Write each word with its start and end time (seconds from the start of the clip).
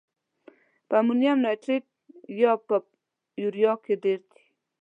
په 0.87 0.93
امونیم 1.01 1.37
نایتریت 1.45 1.85
یا 2.41 2.51
په 2.67 2.75
یوریا 3.41 3.73
کې 3.83 3.93
ډیر 4.03 4.19
دی؟ 4.31 4.41